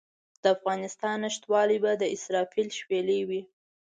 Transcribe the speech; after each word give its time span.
د 0.41 0.45
افغانستان 0.55 1.15
نشتوالی 1.25 1.77
به 1.83 1.91
د 2.01 2.03
اسرافیل 2.15 2.67
شپېلۍ 2.79 3.21
وي. 3.29 3.41